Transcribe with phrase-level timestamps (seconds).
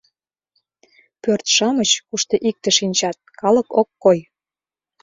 [1.21, 4.19] Пӧрт-шамыч кушто икте шинчат, калык ок кой.